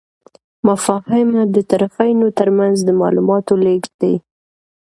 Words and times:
مفاهمه 0.67 1.41
د 1.55 1.57
طرفینو 1.71 2.27
ترمنځ 2.39 2.77
د 2.83 2.89
معلوماتو 3.01 3.53
لیږد 3.65 3.93
دی. 4.01 4.15